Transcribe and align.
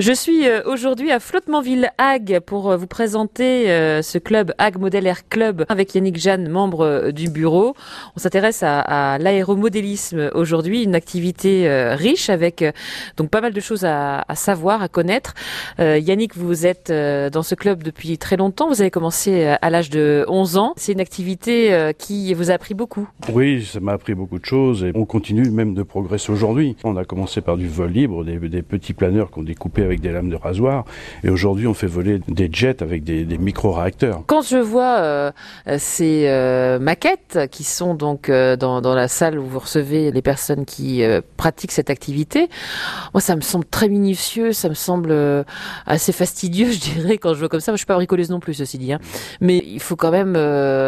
Je 0.00 0.14
suis 0.14 0.48
euh, 0.48 0.62
aujourd'hui 0.64 1.10
à 1.10 1.20
Flottementville 1.20 1.90
Hague 1.98 2.40
pour 2.46 2.70
euh, 2.70 2.78
vous 2.78 2.86
présenter 2.86 3.70
euh, 3.70 4.00
ce 4.00 4.16
club 4.16 4.54
Hague 4.56 4.78
Model 4.78 5.06
Air 5.06 5.28
Club 5.28 5.66
avec 5.68 5.94
Yannick 5.94 6.16
Jeanne, 6.16 6.48
membre 6.48 7.10
du 7.10 7.28
bureau. 7.28 7.74
On 8.16 8.18
s'intéresse 8.18 8.62
à, 8.62 9.18
l'aéromodélisme 9.18 10.30
aujourd'hui, 10.34 10.84
une 10.84 10.94
activité 10.94 11.68
riche 11.92 12.30
avec 12.30 12.64
donc 13.18 13.28
pas 13.28 13.42
mal 13.42 13.52
de 13.52 13.60
choses 13.60 13.84
à, 13.84 14.24
savoir, 14.34 14.80
à 14.80 14.88
connaître. 14.88 15.34
Yannick, 15.78 16.36
vous 16.36 16.66
êtes 16.66 16.90
dans 16.90 17.42
ce 17.42 17.54
club 17.54 17.82
depuis 17.82 18.16
très 18.16 18.36
longtemps. 18.36 18.68
Vous 18.68 18.80
avez 18.80 18.90
commencé 18.90 19.44
à 19.44 19.70
l'âge 19.70 19.90
de 19.90 20.24
11 20.28 20.56
ans. 20.56 20.72
C'est 20.76 20.92
une 20.92 21.00
activité 21.00 21.92
qui 21.98 22.32
vous 22.34 22.50
a 22.50 22.54
appris 22.54 22.74
beaucoup. 22.74 23.08
Oui, 23.32 23.64
ça 23.64 23.80
m'a 23.80 23.92
appris 23.92 24.14
beaucoup 24.14 24.38
de 24.38 24.44
choses 24.44 24.82
et 24.84 24.92
on 24.94 25.04
continue 25.04 25.50
même 25.50 25.74
de 25.74 25.82
progresser 25.82 26.32
aujourd'hui. 26.32 26.76
On 26.84 26.96
a 26.96 27.04
commencé 27.04 27.40
par 27.40 27.56
du 27.56 27.68
vol 27.68 27.90
libre, 27.90 28.24
des, 28.24 28.38
des 28.38 28.62
petits 28.62 28.94
planeurs 28.94 29.30
qu'on 29.30 29.42
découpait 29.42 29.89
avec 29.90 30.00
des 30.00 30.12
lames 30.12 30.30
de 30.30 30.36
rasoir. 30.36 30.84
Et 31.24 31.30
aujourd'hui, 31.30 31.66
on 31.66 31.74
fait 31.74 31.86
voler 31.86 32.20
des 32.28 32.48
jets 32.50 32.82
avec 32.82 33.04
des, 33.04 33.26
micro-réacteurs. 33.38 34.22
Quand 34.26 34.42
je 34.42 34.56
vois 34.56 34.98
euh, 34.98 35.32
ces 35.78 36.28
euh, 36.28 36.78
maquettes 36.78 37.38
qui 37.50 37.64
sont 37.64 37.94
donc 37.94 38.28
euh, 38.28 38.56
dans, 38.56 38.80
dans, 38.80 38.94
la 38.94 39.08
salle 39.08 39.38
où 39.38 39.44
vous 39.44 39.58
recevez 39.58 40.12
les 40.12 40.22
personnes 40.22 40.64
qui 40.64 41.02
pratiquent 41.36 41.72
cette 41.72 41.90
activité, 41.90 42.48
moi, 43.14 43.20
ça 43.20 43.34
me 43.34 43.40
semble 43.40 43.64
très 43.64 43.88
minutieux, 43.88 44.52
ça 44.52 44.68
me 44.68 44.74
semble 44.74 45.14
assez 45.86 46.12
fastidieux, 46.12 46.70
je 46.70 46.78
dirais, 46.78 47.18
quand 47.18 47.34
je 47.34 47.40
vois 47.40 47.48
comme 47.48 47.60
ça. 47.60 47.72
Moi, 47.72 47.76
je 47.76 47.80
suis 47.80 47.86
pas 47.86 47.94
bricoleuse 47.94 48.30
non 48.30 48.40
plus, 48.40 48.54
ceci 48.54 48.78
dit. 48.78 48.92
Hein. 48.92 49.00
Mais 49.40 49.62
il 49.66 49.80
faut 49.80 49.96
quand 49.96 50.10
même 50.10 50.34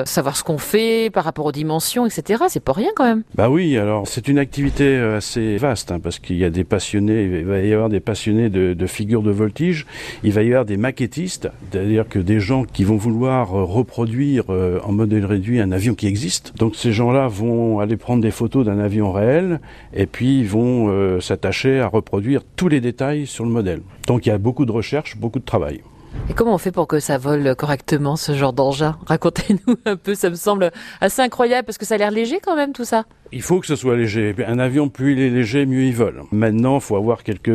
savoir 0.07 0.37
ce 0.37 0.45
qu'on 0.45 0.59
fait 0.59 1.11
par 1.11 1.25
rapport 1.25 1.47
aux 1.47 1.53
dimensions, 1.53 2.07
etc. 2.07 2.45
C'est 2.49 2.63
pas 2.63 2.73
rien 2.73 2.91
quand 2.95 3.05
même. 3.05 3.23
Bah 3.35 3.51
oui, 3.51 3.77
alors 3.77 4.07
c'est 4.07 4.29
une 4.29 4.39
activité 4.39 4.97
assez 4.97 5.57
vaste 5.57 5.91
hein, 5.91 5.99
parce 6.01 6.19
qu'il 6.19 6.37
y 6.37 6.45
a 6.45 6.51
des 6.51 6.65
passionnés, 6.65 7.25
il 7.25 7.45
va 7.45 7.59
y 7.61 7.73
avoir 7.73 7.89
des 7.89 8.01
passionnés 8.01 8.49
de, 8.49 8.75
de 8.75 8.87
figures 8.93 9.23
de 9.23 9.31
voltige, 9.31 9.87
il 10.23 10.33
va 10.33 10.43
y 10.43 10.49
avoir 10.49 10.65
des 10.65 10.77
maquettistes, 10.77 11.49
c'est-à-dire 11.71 12.09
que 12.09 12.19
des 12.19 12.41
gens 12.41 12.65
qui 12.65 12.85
vont 12.85 12.97
vouloir 12.97 13.55
euh, 13.55 13.65
reproduire 13.65 14.45
euh, 14.51 14.81
en 14.85 14.93
modèle 14.93 15.25
réduit 15.25 15.61
un 15.61 15.73
avion 15.73 15.95
qui 15.95 16.07
existe. 16.07 16.53
Donc 16.57 16.77
ces 16.77 16.93
gens-là 16.93 17.29
vont 17.29 17.81
aller 17.81 17.97
prendre 17.97 18.23
des 18.23 18.31
photos 18.31 18.65
d'un 18.65 18.79
avion 18.79 19.13
réel 19.13 19.61
et 19.95 20.07
puis 20.07 20.45
vont 20.45 20.89
euh, 20.89 21.21
s'attacher 21.21 21.81
à 21.81 21.89
reproduire 21.89 22.43
tous 22.57 22.69
les 22.69 22.81
détails 22.81 23.27
sur 23.27 23.45
le 23.45 23.51
modèle. 23.51 23.81
Donc 24.07 24.27
il 24.27 24.29
y 24.29 24.33
a 24.33 24.39
beaucoup 24.39 24.67
de 24.67 24.73
recherche, 24.73 25.17
beaucoup 25.17 25.39
de 25.39 25.45
travail. 25.45 25.81
Et 26.29 26.35
comment 26.35 26.55
on 26.55 26.59
fait 26.59 26.73
pour 26.73 26.87
que 26.87 27.01
ça 27.01 27.19
vole 27.19 27.55
correctement 27.57 28.17
ce 28.17 28.33
genre 28.35 28.53
d'engin? 28.53 28.97
Racontez-nous 29.07 29.77
un 29.87 29.97
peu, 29.97 30.15
ça 30.15 30.31
me 30.31 30.35
semble 30.35 30.71
assez 31.01 31.23
incroyable 31.23 31.67
parce 31.67 31.79
que 31.79 31.87
ça 31.87 31.95
a 31.95 31.99
l'air 31.99 32.11
léger 32.11 32.39
quand 32.43 32.57
même 32.57 32.73
tout 32.73 32.85
ça. 32.85 33.05
Il 33.35 33.41
faut 33.41 33.61
que 33.61 33.67
ce 33.67 33.77
soit 33.77 33.97
léger. 33.97 34.35
Un 34.47 34.59
avion, 34.59 34.91
plus 34.91 35.13
il 35.13 35.21
est 35.21 35.31
léger, 35.31 35.65
mieux 35.65 35.85
il 35.85 35.95
vole. 35.95 36.23
Maintenant, 36.33 36.75
il 36.75 36.81
faut 36.83 36.97
avoir 36.97 37.23
quelques 37.23 37.51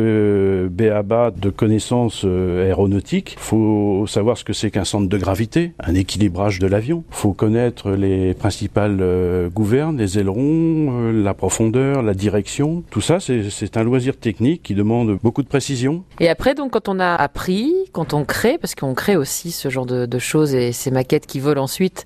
béabas 0.66 1.30
de 1.30 1.50
connaissances 1.50 2.22
euh, 2.24 2.64
aéronautiques. 2.64 3.34
Il 3.38 3.42
faut 3.42 4.04
savoir 4.08 4.36
ce 4.36 4.42
que 4.42 4.52
c'est 4.52 4.72
qu'un 4.72 4.84
centre 4.84 5.08
de 5.08 5.16
gravité, 5.16 5.74
un 5.78 5.94
équilibrage 5.94 6.58
de 6.58 6.66
l'avion. 6.66 7.04
Il 7.10 7.14
faut 7.14 7.32
connaître 7.32 7.90
les 7.92 8.34
principales 8.34 8.98
euh, 9.00 9.48
gouvernes, 9.50 9.98
les 9.98 10.18
ailerons, 10.18 10.88
euh, 11.00 11.12
la 11.12 11.32
profondeur, 11.32 12.02
la 12.02 12.14
direction. 12.14 12.82
Tout 12.90 13.00
ça, 13.00 13.18
c'est 13.20 13.76
un 13.76 13.84
loisir 13.84 14.16
technique 14.16 14.64
qui 14.64 14.74
demande 14.74 15.16
beaucoup 15.22 15.44
de 15.44 15.48
précision. 15.48 16.02
Et 16.18 16.28
après, 16.28 16.56
donc, 16.56 16.72
quand 16.72 16.88
on 16.88 16.98
a 16.98 17.14
appris, 17.14 17.72
quand 17.92 18.14
on 18.14 18.24
crée, 18.24 18.58
parce 18.58 18.74
qu'on 18.74 18.94
crée 18.94 19.16
aussi 19.16 19.52
ce 19.52 19.68
genre 19.68 19.86
de, 19.86 20.18
choses 20.18 20.56
et 20.56 20.72
ces 20.72 20.90
maquettes 20.90 21.26
qui 21.26 21.38
volent 21.38 21.62
ensuite 21.62 22.04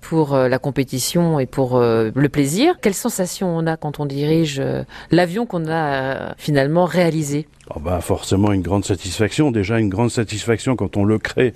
pour 0.00 0.34
la 0.34 0.58
compétition 0.58 1.38
et 1.38 1.44
pour 1.44 1.78
le 1.78 2.28
plaisir, 2.28 2.80
quelles 2.94 3.10
sensations 3.10 3.48
on 3.48 3.66
a 3.66 3.76
quand 3.76 3.98
on 3.98 4.06
dirige 4.06 4.60
euh, 4.60 4.84
l'avion 5.10 5.46
qu'on 5.46 5.66
a 5.66 5.70
euh, 5.72 6.32
finalement 6.38 6.84
réalisé 6.84 7.48
Oh 7.74 7.80
bah 7.80 8.02
forcément 8.02 8.52
une 8.52 8.60
grande 8.60 8.84
satisfaction. 8.84 9.50
Déjà 9.50 9.78
une 9.78 9.88
grande 9.88 10.10
satisfaction 10.10 10.76
quand 10.76 10.98
on 10.98 11.04
le 11.04 11.18
crée, 11.18 11.54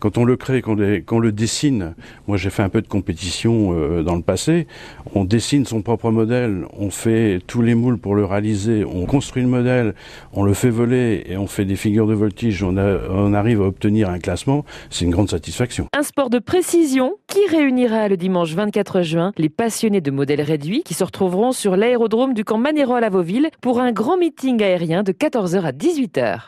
quand 0.00 0.16
on 0.16 0.24
le 0.24 0.36
crée, 0.36 0.62
qu'on 0.62 1.18
le 1.18 1.32
dessine. 1.32 1.94
Moi 2.26 2.38
j'ai 2.38 2.48
fait 2.48 2.62
un 2.62 2.70
peu 2.70 2.80
de 2.80 2.88
compétition 2.88 3.74
euh, 3.74 4.02
dans 4.02 4.16
le 4.16 4.22
passé. 4.22 4.66
On 5.14 5.24
dessine 5.24 5.66
son 5.66 5.82
propre 5.82 6.10
modèle, 6.10 6.64
on 6.78 6.90
fait 6.90 7.40
tous 7.46 7.60
les 7.60 7.74
moules 7.74 7.98
pour 7.98 8.14
le 8.14 8.24
réaliser, 8.24 8.86
on 8.86 9.04
construit 9.04 9.42
le 9.42 9.50
modèle, 9.50 9.94
on 10.32 10.44
le 10.44 10.54
fait 10.54 10.70
voler 10.70 11.24
et 11.28 11.36
on 11.36 11.46
fait 11.46 11.66
des 11.66 11.76
figures 11.76 12.06
de 12.06 12.14
voltige. 12.14 12.62
On, 12.62 12.78
on 12.78 13.34
arrive 13.34 13.60
à 13.60 13.66
obtenir 13.66 14.08
un 14.08 14.18
classement. 14.18 14.64
C'est 14.88 15.04
une 15.04 15.10
grande 15.10 15.28
satisfaction. 15.28 15.88
Un 15.92 16.02
sport 16.02 16.30
de 16.30 16.38
précision 16.38 17.16
qui 17.26 17.46
réunira 17.50 18.08
le 18.08 18.16
dimanche 18.16 18.54
24 18.54 19.02
juin 19.02 19.32
les 19.36 19.50
passionnés 19.50 20.00
de 20.00 20.10
modèles 20.10 20.40
réduits 20.40 20.79
qui 20.84 20.94
se 20.94 21.04
retrouveront 21.04 21.52
sur 21.52 21.76
l'aérodrome 21.76 22.34
du 22.34 22.44
camp 22.44 22.58
Manérol 22.58 23.02
à 23.04 23.10
Vauville 23.10 23.50
pour 23.60 23.80
un 23.80 23.92
grand 23.92 24.16
meeting 24.16 24.62
aérien 24.62 25.02
de 25.02 25.12
14 25.12 25.56
à 25.56 25.72
18h. 25.72 26.38